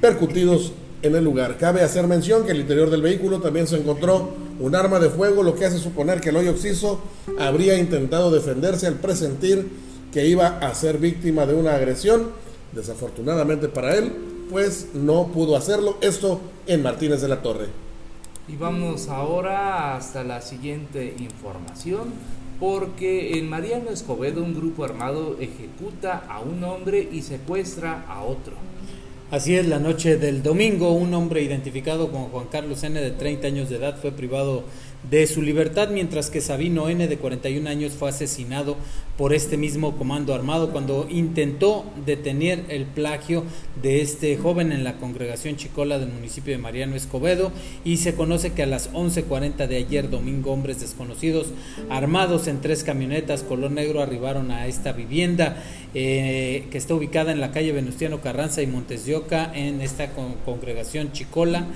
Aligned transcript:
percutidos 0.00 0.72
en 1.02 1.14
el 1.14 1.22
lugar. 1.22 1.58
Cabe 1.58 1.82
hacer 1.82 2.06
mención 2.06 2.44
que 2.44 2.52
el 2.52 2.60
interior 2.60 2.90
del 2.90 3.02
vehículo 3.02 3.40
también 3.40 3.66
se 3.66 3.76
encontró 3.76 4.30
un 4.58 4.74
arma 4.74 4.98
de 4.98 5.10
fuego, 5.10 5.42
lo 5.42 5.54
que 5.54 5.66
hace 5.66 5.78
suponer 5.78 6.20
que 6.20 6.30
el 6.30 6.36
hoyo 6.36 6.52
oxiso 6.52 7.00
habría 7.38 7.78
intentado 7.78 8.30
defenderse 8.30 8.86
al 8.86 8.94
presentir 8.94 9.68
que 10.16 10.26
iba 10.26 10.60
a 10.60 10.74
ser 10.74 10.96
víctima 10.96 11.44
de 11.44 11.52
una 11.52 11.74
agresión. 11.74 12.30
Desafortunadamente 12.72 13.68
para 13.68 13.96
él, 13.96 14.10
pues 14.50 14.88
no 14.94 15.26
pudo 15.26 15.56
hacerlo. 15.56 15.98
Esto 16.00 16.40
en 16.66 16.82
Martínez 16.82 17.20
de 17.20 17.28
la 17.28 17.42
Torre. 17.42 17.66
Y 18.48 18.56
vamos 18.56 19.08
ahora 19.08 19.94
hasta 19.94 20.24
la 20.24 20.40
siguiente 20.40 21.14
información, 21.18 22.14
porque 22.58 23.38
en 23.38 23.50
Mariano 23.50 23.90
Escobedo 23.90 24.42
un 24.42 24.54
grupo 24.54 24.84
armado 24.84 25.36
ejecuta 25.38 26.24
a 26.30 26.40
un 26.40 26.64
hombre 26.64 27.06
y 27.12 27.20
secuestra 27.20 28.06
a 28.08 28.22
otro. 28.22 28.54
Así 29.30 29.54
es, 29.54 29.66
la 29.66 29.80
noche 29.80 30.16
del 30.16 30.42
domingo, 30.42 30.92
un 30.92 31.12
hombre 31.12 31.42
identificado 31.42 32.10
como 32.10 32.28
Juan 32.28 32.46
Carlos 32.46 32.82
N. 32.84 32.98
de 32.98 33.10
30 33.10 33.48
años 33.48 33.68
de 33.68 33.76
edad 33.76 33.98
fue 34.00 34.12
privado 34.12 34.64
de 35.10 35.26
su 35.26 35.42
libertad, 35.42 35.88
mientras 35.90 36.30
que 36.30 36.40
Sabino 36.40 36.88
N. 36.88 37.06
de 37.06 37.16
41 37.16 37.68
años 37.68 37.92
fue 37.92 38.08
asesinado 38.08 38.76
por 39.16 39.32
este 39.32 39.56
mismo 39.56 39.96
comando 39.96 40.34
armado 40.34 40.72
cuando 40.72 41.06
intentó 41.08 41.84
detener 42.04 42.64
el 42.68 42.84
plagio 42.84 43.44
de 43.82 44.02
este 44.02 44.36
joven 44.36 44.72
en 44.72 44.84
la 44.84 44.96
congregación 44.96 45.56
Chicola 45.56 45.98
del 45.98 46.10
municipio 46.10 46.52
de 46.52 46.58
Mariano 46.58 46.96
Escobedo 46.96 47.50
y 47.84 47.96
se 47.96 48.14
conoce 48.14 48.52
que 48.52 48.62
a 48.62 48.66
las 48.66 48.92
11.40 48.92 49.68
de 49.68 49.76
ayer 49.76 50.10
domingo 50.10 50.52
hombres 50.52 50.80
desconocidos 50.80 51.48
armados 51.88 52.46
en 52.46 52.60
tres 52.60 52.84
camionetas 52.84 53.42
color 53.42 53.70
negro 53.70 54.02
arribaron 54.02 54.50
a 54.50 54.66
esta 54.66 54.92
vivienda 54.92 55.62
eh, 55.94 56.66
que 56.70 56.76
está 56.76 56.94
ubicada 56.94 57.32
en 57.32 57.40
la 57.40 57.52
calle 57.52 57.72
Venustiano 57.72 58.20
Carranza 58.20 58.60
y 58.60 58.66
Montes 58.66 59.06
de 59.06 59.16
Oca 59.16 59.50
en 59.54 59.80
esta 59.80 60.10
congregación 60.44 61.12
Chicola 61.12 61.66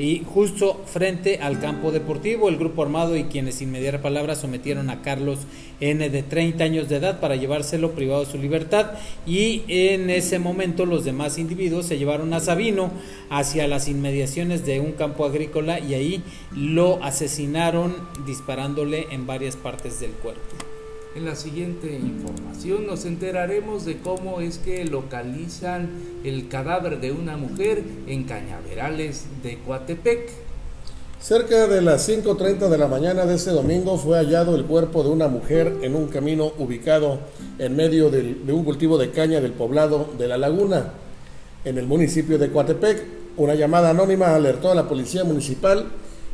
y 0.00 0.24
justo 0.24 0.80
frente 0.86 1.40
al 1.42 1.60
campo 1.60 1.92
deportivo 1.92 2.48
el 2.48 2.56
grupo 2.56 2.82
armado 2.82 3.18
y 3.18 3.24
quienes 3.24 3.56
sin 3.56 3.70
mediar 3.70 4.00
palabras 4.00 4.40
sometieron 4.40 4.88
a 4.88 5.02
Carlos 5.02 5.40
N 5.78 6.08
de 6.08 6.22
30 6.22 6.64
años 6.64 6.88
de 6.88 6.96
edad 6.96 7.20
para 7.20 7.36
llevárselo 7.36 7.90
privado 7.92 8.24
de 8.24 8.32
su 8.32 8.38
libertad 8.38 8.92
y 9.26 9.62
en 9.68 10.08
ese 10.08 10.38
momento 10.38 10.86
los 10.86 11.04
demás 11.04 11.36
individuos 11.36 11.84
se 11.84 11.98
llevaron 11.98 12.32
a 12.32 12.40
Sabino 12.40 12.90
hacia 13.28 13.68
las 13.68 13.88
inmediaciones 13.88 14.64
de 14.64 14.80
un 14.80 14.92
campo 14.92 15.26
agrícola 15.26 15.78
y 15.78 15.92
ahí 15.92 16.22
lo 16.56 17.04
asesinaron 17.04 17.94
disparándole 18.24 19.08
en 19.10 19.26
varias 19.26 19.56
partes 19.56 20.00
del 20.00 20.12
cuerpo. 20.12 20.69
En 21.16 21.24
la 21.24 21.34
siguiente 21.34 21.92
información 21.92 22.86
nos 22.86 23.04
enteraremos 23.04 23.84
de 23.84 23.98
cómo 23.98 24.40
es 24.40 24.58
que 24.58 24.84
localizan 24.84 25.90
el 26.22 26.46
cadáver 26.46 27.00
de 27.00 27.10
una 27.10 27.36
mujer 27.36 27.82
en 28.06 28.22
Cañaverales 28.22 29.24
de 29.42 29.58
Coatepec. 29.58 30.30
Cerca 31.20 31.66
de 31.66 31.82
las 31.82 32.08
5.30 32.08 32.68
de 32.68 32.78
la 32.78 32.86
mañana 32.86 33.26
de 33.26 33.34
ese 33.34 33.50
domingo 33.50 33.98
fue 33.98 34.18
hallado 34.18 34.54
el 34.54 34.66
cuerpo 34.66 35.02
de 35.02 35.08
una 35.10 35.26
mujer 35.26 35.78
en 35.82 35.96
un 35.96 36.06
camino 36.06 36.52
ubicado 36.58 37.18
en 37.58 37.74
medio 37.74 38.08
de 38.10 38.52
un 38.52 38.64
cultivo 38.64 38.96
de 38.96 39.10
caña 39.10 39.40
del 39.40 39.52
poblado 39.52 40.10
de 40.16 40.28
La 40.28 40.38
Laguna, 40.38 40.92
en 41.64 41.76
el 41.76 41.88
municipio 41.88 42.38
de 42.38 42.50
Coatepec. 42.50 43.02
Una 43.36 43.56
llamada 43.56 43.90
anónima 43.90 44.36
alertó 44.36 44.70
a 44.70 44.76
la 44.76 44.88
policía 44.88 45.24
municipal 45.24 45.86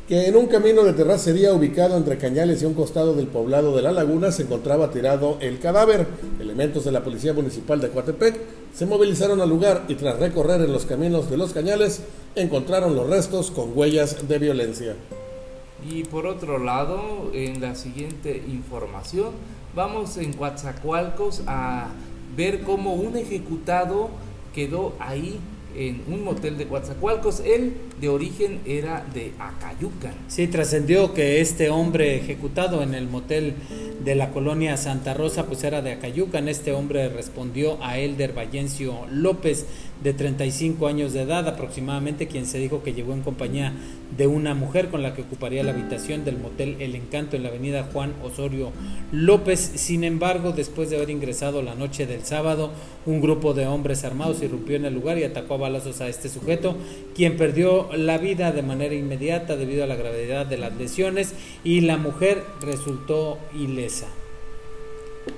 que 0.09 0.29
en 0.29 0.37
un 0.37 0.47
camino 0.47 0.85
de 0.85 0.93
terracería 0.93 1.53
ubicado 1.53 1.97
entre 1.97 2.17
Cañales 2.17 2.63
y 2.63 2.65
un 2.65 2.75
costado 2.75 3.15
del 3.15 3.27
poblado 3.27 3.75
de 3.75 3.83
La 3.83 3.91
Laguna 3.91 4.31
se 4.31 4.43
encontraba 4.43 4.93
tirado 4.93 5.37
el 5.41 5.59
cadáver. 5.59 6.07
Elementos 6.39 6.85
de 6.85 6.93
la 6.93 7.03
Policía 7.03 7.33
Municipal 7.33 7.81
de 7.81 7.91
Coatepec 7.91 8.41
se 8.73 8.87
movilizaron 8.87 9.41
al 9.41 9.49
lugar 9.49 9.85
y 9.89 9.97
tras 9.97 10.21
recorrer 10.21 10.61
en 10.61 10.73
los 10.73 10.87
caminos 10.87 11.29
de 11.29 11.37
los 11.37 11.53
Cañales 11.53 12.03
encontraron 12.37 12.95
los 12.95 13.11
restos 13.11 13.51
con 13.51 13.77
huellas 13.77 14.29
de 14.29 14.39
violencia. 14.39 14.95
Y 15.91 16.05
por 16.05 16.27
otro 16.27 16.59
lado, 16.59 17.31
en 17.33 17.61
la 17.61 17.75
siguiente 17.75 18.45
información, 18.49 19.31
vamos 19.75 20.19
en 20.19 20.35
Coatzacoalcos 20.35 21.43
a 21.49 21.89
ver 22.37 22.63
cómo 22.63 22.95
un 22.95 23.17
ejecutado 23.17 24.11
quedó 24.55 24.93
ahí 25.01 25.41
en 25.77 26.03
un 26.09 26.25
motel 26.25 26.59
de 26.59 26.67
Coatzacoalcos. 26.67 27.41
Él 27.41 27.75
de 28.01 28.09
origen 28.09 28.61
era 28.67 29.05
de 29.13 29.33
Acayucan. 29.39 30.15
Sí, 30.29 30.47
trascendió 30.49 31.15
que 31.15 31.41
este 31.41 31.71
hombre 31.71 32.17
ejecutado 32.17 32.83
en 32.83 32.95
el 32.95 33.09
motel 33.09 33.55
de 34.07 34.15
la 34.15 34.31
colonia 34.31 34.77
Santa 34.77 35.15
Rosa 35.15 35.47
pues 35.47 35.65
era 35.65 35.83
de 35.83 35.91
Acayucan. 35.91 36.47
Este 36.49 36.71
hombre 36.71 37.09
respondió 37.09 37.83
a 37.83 37.99
Elder 37.99 38.33
Vallencio 38.39 39.05
López 39.11 39.67
de 40.03 40.13
35 40.13 40.87
años 40.87 41.13
de 41.13 41.23
edad 41.23 41.49
aproximadamente, 41.49 42.29
quien 42.29 42.47
se 42.47 42.59
dijo 42.59 42.85
que 42.85 42.93
llegó 42.93 43.15
en 43.15 43.23
compañía 43.23 43.73
de 44.17 44.29
una 44.29 44.55
mujer 44.55 44.91
con 44.91 45.03
la 45.03 45.15
que 45.15 45.23
ocuparía 45.23 45.65
la 45.65 45.73
habitación 45.73 46.25
del 46.25 46.39
motel 46.39 46.77
El 46.79 46.95
Encanto 46.95 47.35
en 47.35 47.43
la 47.43 47.49
avenida 47.49 47.89
Juan 47.93 48.13
Osorio 48.23 48.71
López. 49.11 49.73
Sin 49.75 50.05
embargo, 50.05 50.53
después 50.53 50.89
de 50.89 50.97
haber 50.97 51.11
ingresado 51.11 51.63
la 51.63 51.75
noche 51.75 52.07
del 52.07 52.25
sábado, 52.25 52.71
un 53.07 53.21
grupo 53.21 53.55
de 53.55 53.67
hombres 53.67 54.05
armados 54.05 54.41
irrumpió 54.41 54.77
en 54.77 54.85
el 54.85 54.95
lugar 54.95 55.19
y 55.19 55.25
atacó 55.25 55.55
a 55.55 55.59
balazos 55.59 56.01
a 56.01 56.09
este 56.09 56.29
sujeto, 56.29 56.77
quien 57.17 57.37
perdió 57.37 57.89
la 57.97 58.19
vida 58.19 58.53
de 58.53 58.63
manera 58.63 58.95
inmediata 58.95 59.57
debido 59.57 59.83
a 59.83 59.89
la 59.89 59.97
gravedad 59.97 60.47
de 60.47 60.59
las 60.59 60.77
lesiones 60.77 61.35
y 61.65 61.81
la 61.81 61.97
mujer 61.97 62.45
resultó 62.61 63.39
ilesa. 63.59 63.96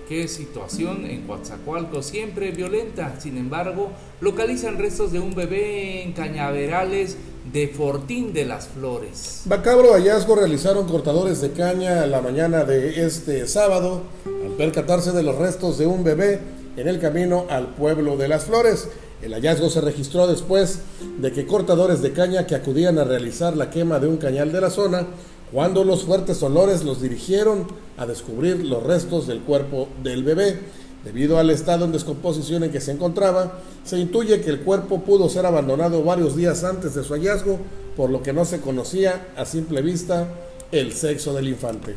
Qué 0.09 0.29
situación 0.29 1.07
en 1.07 1.27
Coatzacoalcos, 1.27 2.07
siempre 2.07 2.51
violenta. 2.51 3.19
Sin 3.21 3.37
embargo, 3.39 3.91
localizan 4.21 4.79
restos 4.79 5.13
de 5.13 5.21
un 5.21 5.35
bebé 5.35 6.03
en 6.03 6.13
cañaverales 6.13 7.17
de 7.53 7.69
Fortín 7.69 8.33
de 8.33 8.45
las 8.45 8.69
Flores. 8.69 9.43
Bacabro 9.47 9.93
hallazgo 9.93 10.35
realizaron 10.35 10.87
cortadores 10.87 11.41
de 11.41 11.53
caña 11.53 12.07
la 12.07 12.21
mañana 12.21 12.65
de 12.65 13.07
este 13.07 13.47
sábado 13.47 14.03
al 14.27 14.53
percatarse 14.53 15.13
de 15.13 15.23
los 15.23 15.37
restos 15.37 15.79
de 15.79 15.87
un 15.87 16.05
bebé 16.05 16.41
en 16.77 16.89
el 16.89 17.01
camino 17.01 17.47
al 17.49 17.69
pueblo 17.69 18.17
de 18.17 18.29
las 18.29 18.45
Flores. 18.45 18.89
El 19.23 19.33
hallazgo 19.33 19.69
se 19.69 19.81
registró 19.81 20.27
después 20.27 20.81
de 21.19 21.33
que 21.33 21.47
cortadores 21.47 22.03
de 22.03 22.13
caña 22.13 22.47
que 22.47 22.55
acudían 22.55 22.99
a 22.99 23.05
realizar 23.05 23.57
la 23.57 23.71
quema 23.71 23.99
de 23.99 24.07
un 24.07 24.17
cañal 24.19 24.53
de 24.53 24.61
la 24.61 24.71
zona 24.71 25.07
cuando 25.53 25.85
los 25.85 26.05
fuertes 26.05 26.43
olores 26.43 26.85
los 26.85 27.01
dirigieron 27.01 27.67
a 27.97 28.07
descubrir 28.07 28.65
los 28.65 28.83
restos 28.83 29.27
del 29.27 29.41
cuerpo 29.41 29.89
del 30.03 30.23
bebé. 30.23 30.59
Debido 31.05 31.39
al 31.39 31.51
estado 31.51 31.85
en 31.85 31.93
descomposición 31.93 32.65
en 32.65 32.73
que 32.73 32.81
se 32.81 32.93
encontraba, 32.93 33.61
se 33.85 33.99
intuye 33.99 34.41
que 34.41 34.51
el 34.51 34.61
cuerpo 34.61 35.01
pudo 35.01 35.29
ser 35.29 35.47
abandonado 35.47 36.03
varios 36.03 36.37
días 36.37 36.65
antes 36.65 36.95
de 36.95 37.05
su 37.05 37.15
hallazgo, 37.15 37.59
por 37.97 38.11
lo 38.11 38.23
que 38.23 38.33
no 38.33 38.45
se 38.45 38.61
conocía 38.61 39.29
a 39.37 39.45
simple 39.45 39.81
vista 39.81 40.29
el 40.73 40.93
sexo 40.93 41.33
del 41.35 41.49
infante. 41.49 41.95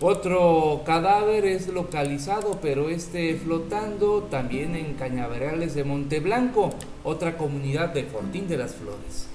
Otro 0.00 0.82
cadáver 0.84 1.44
es 1.44 1.68
localizado, 1.68 2.58
pero 2.60 2.88
este 2.88 3.36
flotando 3.36 4.24
también 4.30 4.74
en 4.74 4.94
Cañaverales 4.94 5.74
de 5.74 5.84
Monteblanco, 5.84 6.70
otra 7.04 7.38
comunidad 7.38 7.90
de 7.90 8.04
Fortín 8.04 8.48
de 8.48 8.56
las 8.56 8.74
Flores. 8.74 9.28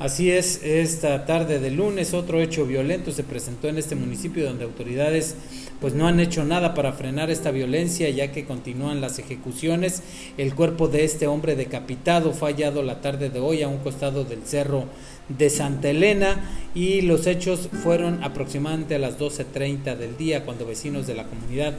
Así 0.00 0.28
es, 0.28 0.60
esta 0.64 1.24
tarde 1.24 1.60
de 1.60 1.70
lunes 1.70 2.14
otro 2.14 2.40
hecho 2.40 2.66
violento 2.66 3.12
se 3.12 3.22
presentó 3.22 3.68
en 3.68 3.78
este 3.78 3.94
municipio 3.94 4.44
donde 4.44 4.64
autoridades 4.64 5.36
pues 5.80 5.94
no 5.94 6.08
han 6.08 6.18
hecho 6.18 6.44
nada 6.44 6.74
para 6.74 6.94
frenar 6.94 7.30
esta 7.30 7.52
violencia 7.52 8.10
ya 8.10 8.32
que 8.32 8.44
continúan 8.44 9.00
las 9.00 9.20
ejecuciones. 9.20 10.02
El 10.36 10.56
cuerpo 10.56 10.88
de 10.88 11.04
este 11.04 11.28
hombre 11.28 11.54
decapitado 11.54 12.32
fue 12.32 12.50
hallado 12.52 12.82
la 12.82 13.00
tarde 13.00 13.30
de 13.30 13.38
hoy 13.38 13.62
a 13.62 13.68
un 13.68 13.78
costado 13.78 14.24
del 14.24 14.42
cerro 14.44 14.86
de 15.28 15.48
Santa 15.48 15.90
Elena 15.90 16.42
y 16.74 17.02
los 17.02 17.28
hechos 17.28 17.68
fueron 17.84 18.24
aproximadamente 18.24 18.96
a 18.96 18.98
las 18.98 19.20
12.30 19.20 19.96
del 19.96 20.16
día 20.16 20.44
cuando 20.44 20.66
vecinos 20.66 21.06
de 21.06 21.14
la 21.14 21.28
comunidad 21.28 21.74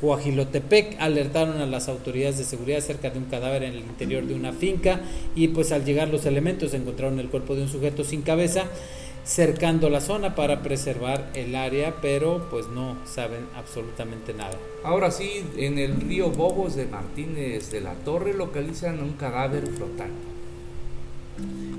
Coajilotepec 0.00 0.96
alertaron 1.00 1.60
a 1.60 1.66
las 1.66 1.88
autoridades 1.88 2.38
de 2.38 2.44
seguridad 2.44 2.80
cerca 2.80 3.10
de 3.10 3.18
un 3.18 3.26
cadáver 3.26 3.62
en 3.62 3.74
el 3.74 3.80
interior 3.80 4.24
de 4.24 4.34
una 4.34 4.52
finca 4.52 5.00
y 5.34 5.48
pues 5.48 5.72
al 5.72 5.84
llegar 5.84 6.08
los 6.08 6.26
elementos 6.26 6.74
encontraron 6.74 7.20
el 7.20 7.28
cuerpo 7.28 7.54
de 7.54 7.62
un 7.62 7.68
sujeto 7.68 8.04
sin 8.04 8.22
cabeza 8.22 8.64
cercando 9.24 9.88
la 9.88 10.00
zona 10.00 10.34
para 10.34 10.62
preservar 10.62 11.30
el 11.34 11.54
área, 11.54 11.96
pero 12.02 12.46
pues 12.50 12.68
no 12.68 12.98
saben 13.06 13.46
absolutamente 13.56 14.34
nada. 14.34 14.58
Ahora 14.84 15.10
sí, 15.10 15.44
en 15.56 15.78
el 15.78 16.00
río 16.00 16.30
Bobos 16.30 16.76
de 16.76 16.86
Martínez 16.86 17.70
de 17.70 17.80
la 17.80 17.94
Torre 17.94 18.34
localizan 18.34 19.02
un 19.02 19.14
cadáver 19.14 19.66
flotando. 19.66 20.33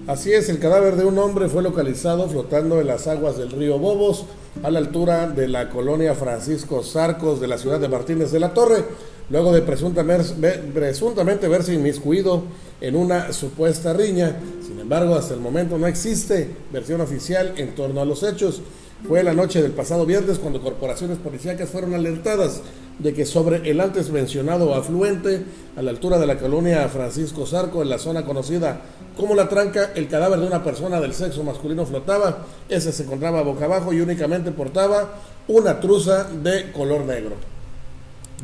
Así 0.08 0.34
es, 0.34 0.50
el 0.50 0.60
cadáver 0.60 0.98
de 0.98 1.06
un 1.06 1.18
hombre 1.18 1.50
fue 1.50 1.64
localizado 1.64 2.30
flotando 2.30 2.80
en 2.80 2.88
las 2.88 3.08
aguas 3.08 3.38
del 3.38 3.52
río 3.52 3.80
Bobos, 3.80 4.26
a 4.64 4.70
la 4.70 4.80
altura 4.80 5.28
de 5.28 5.48
la 5.48 5.70
colonia 5.70 6.14
Francisco 6.14 6.84
Sarcos 6.84 7.42
de 7.42 7.48
la 7.48 7.58
ciudad 7.58 7.80
de 7.80 7.90
Martínez 7.90 8.32
de 8.32 8.40
la 8.40 8.54
Torre, 8.54 8.86
luego 9.30 9.52
de 9.52 9.62
presuntamente 9.62 11.48
verse 11.48 11.74
inmiscuido 11.74 12.44
en 12.82 12.96
una 12.96 13.34
supuesta 13.34 13.94
riña. 13.94 14.38
Sin 14.66 14.80
embargo, 14.80 15.16
hasta 15.16 15.34
el 15.34 15.40
momento 15.40 15.78
no 15.78 15.88
existe 15.88 16.50
versión 16.72 17.02
oficial 17.02 17.54
en 17.58 17.74
torno 17.76 18.02
a 18.02 18.06
los 18.06 18.24
hechos. 18.24 18.62
Fue 19.08 19.24
la 19.24 19.34
noche 19.34 19.62
del 19.62 19.72
pasado 19.72 20.06
viernes 20.06 20.40
cuando 20.40 20.62
corporaciones 20.62 21.18
policíacas 21.20 21.70
fueron 21.70 21.94
alertadas 21.94 22.62
de 22.98 23.14
que 23.14 23.26
sobre 23.26 23.70
el 23.70 23.82
antes 23.82 24.10
mencionado 24.10 24.74
afluente, 24.74 25.44
a 25.76 25.82
la 25.82 25.92
altura 25.92 26.18
de 26.18 26.26
la 26.26 26.38
colonia 26.38 26.88
Francisco 26.88 27.46
Zarco, 27.46 27.82
en 27.82 27.90
la 27.90 28.00
zona 28.00 28.26
conocida 28.26 28.82
como 29.18 29.36
La 29.36 29.50
Tranca, 29.50 29.92
el 29.96 30.08
cadáver 30.08 30.40
de 30.40 30.48
una 30.48 30.64
persona 30.64 31.00
del 31.00 31.14
sexo 31.14 31.44
masculino 31.44 31.86
flotaba. 31.86 32.46
Ese 32.70 32.92
se 32.92 33.04
encontraba 33.04 33.44
boca 33.44 33.66
abajo 33.66 33.94
y 33.94 34.02
únicamente 34.02 34.52
portaba 34.52 35.16
una 35.48 35.80
truza 35.80 36.24
de 36.24 36.72
color 36.72 37.02
negro. 37.02 37.36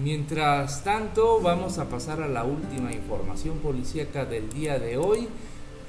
Mientras 0.02 0.84
tanto, 0.84 1.42
vamos 1.42 1.78
a 1.78 1.90
pasar 1.90 2.22
a 2.22 2.28
la 2.28 2.44
última 2.44 2.94
información 2.94 3.58
policíaca 3.58 4.26
del 4.26 4.50
día 4.50 4.80
de 4.80 4.98
hoy. 4.98 5.28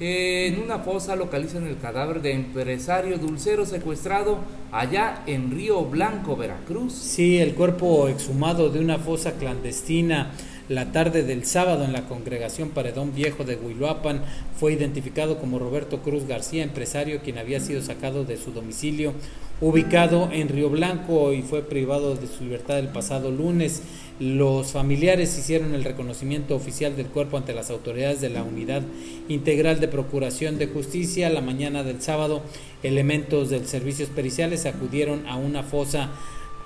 En 0.05 0.59
una 0.59 0.79
fosa 0.79 1.15
localizan 1.15 1.65
el 1.65 1.77
cadáver 1.77 2.21
de 2.21 2.33
empresario 2.33 3.17
dulcero 3.17 3.65
secuestrado 3.65 4.39
allá 4.69 5.23
en 5.27 5.49
Río 5.49 5.85
Blanco, 5.85 6.35
Veracruz. 6.35 6.91
Sí, 6.91 7.37
el 7.37 7.53
cuerpo 7.53 8.09
exhumado 8.09 8.69
de 8.69 8.81
una 8.81 8.97
fosa 8.97 9.31
clandestina 9.31 10.33
la 10.69 10.91
tarde 10.91 11.23
del 11.23 11.45
sábado 11.45 11.83
en 11.83 11.93
la 11.93 12.07
congregación 12.07 12.69
Paredón 12.69 13.13
Viejo 13.13 13.43
de 13.43 13.55
Huiluapan 13.55 14.21
fue 14.59 14.73
identificado 14.73 15.37
como 15.37 15.59
Roberto 15.59 16.01
Cruz 16.01 16.25
García, 16.25 16.63
empresario 16.63 17.21
quien 17.21 17.37
había 17.37 17.59
sido 17.59 17.81
sacado 17.81 18.23
de 18.23 18.37
su 18.37 18.51
domicilio 18.51 19.13
ubicado 19.61 20.29
en 20.31 20.49
Río 20.49 20.69
Blanco 20.69 21.31
y 21.31 21.41
fue 21.41 21.61
privado 21.61 22.15
de 22.15 22.27
su 22.27 22.43
libertad 22.43 22.79
el 22.79 22.89
pasado 22.89 23.31
lunes. 23.31 23.81
Los 24.19 24.71
familiares 24.71 25.37
hicieron 25.37 25.73
el 25.73 25.83
reconocimiento 25.83 26.55
oficial 26.55 26.95
del 26.95 27.07
cuerpo 27.07 27.37
ante 27.37 27.53
las 27.53 27.69
autoridades 27.69 28.19
de 28.19 28.29
la 28.29 28.43
Unidad 28.43 28.83
Integral 29.29 29.79
de 29.79 29.87
Procuración 29.87 30.57
de 30.57 30.67
Justicia. 30.67 31.29
La 31.29 31.41
mañana 31.41 31.83
del 31.83 32.01
sábado, 32.01 32.41
elementos 32.83 33.49
del 33.49 33.65
servicios 33.65 34.09
periciales 34.09 34.65
acudieron 34.65 35.25
a 35.27 35.37
una 35.37 35.63
fosa 35.63 36.11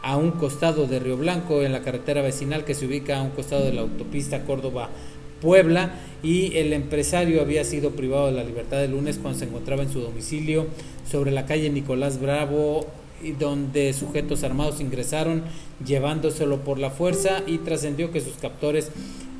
a 0.08 0.16
un 0.16 0.32
costado 0.32 0.88
de 0.88 1.00
Río 1.00 1.18
Blanco 1.18 1.64
en 1.64 1.74
la 1.74 1.82
carretera 1.82 2.22
vecinal 2.22 2.64
que 2.64 2.74
se 2.74 2.86
ubica 2.86 3.18
a 3.18 3.22
un 3.22 3.32
costado 3.32 3.66
de 3.66 3.74
la 3.74 3.82
autopista 3.82 4.46
Córdoba 4.46 4.90
Puebla 5.42 5.96
y 6.24 6.56
el 6.56 6.72
empresario 6.72 7.42
había 7.42 7.66
sido 7.66 7.92
privado 7.92 8.28
de 8.28 8.32
la 8.32 8.46
libertad 8.46 8.82
el 8.82 8.92
lunes 8.92 9.20
cuando 9.22 9.40
se 9.40 9.46
encontraba 9.46 9.84
en 9.84 9.92
su 9.92 10.00
domicilio 10.00 10.68
sobre 11.12 11.32
la 11.32 11.46
calle 11.46 11.70
Nicolás 11.70 12.22
Bravo 12.22 12.88
donde 13.38 13.92
sujetos 13.92 14.46
armados 14.46 14.80
ingresaron 14.80 15.44
llevándoselo 15.86 16.62
por 16.64 16.80
la 16.80 16.90
fuerza 16.90 17.44
y 17.46 17.58
trascendió 17.58 18.10
que 18.10 18.22
sus 18.22 18.36
captores 18.36 18.92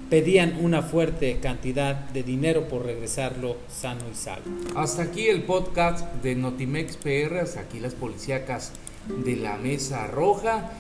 pedían 0.10 0.58
una 0.62 0.82
fuerte 0.82 1.38
cantidad 1.42 1.96
de 2.10 2.24
dinero 2.24 2.68
por 2.68 2.86
regresarlo 2.86 3.56
sano 3.70 4.02
y 4.12 4.16
salvo. 4.16 4.50
Hasta 4.76 5.04
aquí 5.04 5.28
el 5.28 5.44
podcast 5.44 6.06
de 6.22 6.36
Notimex 6.36 6.98
PR, 6.98 7.38
hasta 7.40 7.62
aquí 7.62 7.80
las 7.80 7.94
policíacas 7.94 8.74
de 9.08 9.36
la 9.36 9.58
Mesa 9.58 10.08
Roja 10.08 10.72